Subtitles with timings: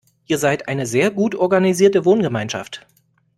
[0.25, 2.87] Ihr seid eine sehr gut organisierte Wohngemeinschaft.